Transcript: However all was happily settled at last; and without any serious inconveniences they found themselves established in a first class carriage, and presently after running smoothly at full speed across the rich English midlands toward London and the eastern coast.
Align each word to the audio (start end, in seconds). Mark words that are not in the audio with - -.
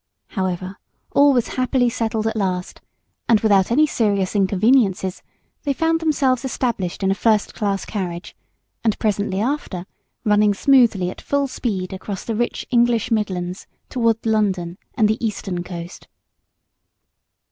However 0.29 0.79
all 1.11 1.31
was 1.31 1.49
happily 1.49 1.87
settled 1.87 2.25
at 2.25 2.35
last; 2.35 2.81
and 3.29 3.39
without 3.41 3.69
any 3.69 3.85
serious 3.85 4.35
inconveniences 4.35 5.21
they 5.61 5.73
found 5.73 5.99
themselves 5.99 6.43
established 6.43 7.03
in 7.03 7.11
a 7.11 7.13
first 7.13 7.53
class 7.53 7.85
carriage, 7.85 8.35
and 8.83 8.97
presently 8.97 9.39
after 9.39 9.85
running 10.23 10.55
smoothly 10.55 11.11
at 11.11 11.21
full 11.21 11.47
speed 11.47 11.93
across 11.93 12.25
the 12.25 12.33
rich 12.33 12.65
English 12.71 13.11
midlands 13.11 13.67
toward 13.89 14.25
London 14.25 14.79
and 14.95 15.07
the 15.07 15.23
eastern 15.23 15.63
coast. 15.63 16.07